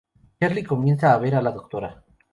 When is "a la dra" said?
1.35-2.03